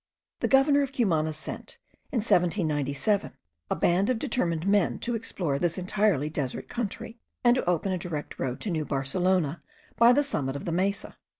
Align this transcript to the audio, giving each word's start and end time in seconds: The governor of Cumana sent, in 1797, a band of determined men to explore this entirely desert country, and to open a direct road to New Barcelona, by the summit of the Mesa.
The 0.39 0.47
governor 0.47 0.81
of 0.81 0.91
Cumana 0.93 1.31
sent, 1.31 1.77
in 2.11 2.21
1797, 2.25 3.33
a 3.69 3.75
band 3.75 4.09
of 4.09 4.17
determined 4.17 4.65
men 4.65 4.97
to 4.97 5.13
explore 5.13 5.59
this 5.59 5.77
entirely 5.77 6.27
desert 6.27 6.67
country, 6.67 7.19
and 7.43 7.53
to 7.55 7.69
open 7.69 7.91
a 7.91 7.99
direct 7.99 8.39
road 8.39 8.59
to 8.61 8.71
New 8.71 8.83
Barcelona, 8.83 9.61
by 9.97 10.11
the 10.11 10.23
summit 10.23 10.55
of 10.55 10.65
the 10.65 10.71
Mesa. 10.71 11.19